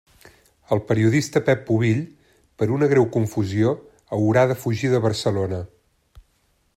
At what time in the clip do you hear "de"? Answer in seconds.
4.53-4.57, 4.95-5.03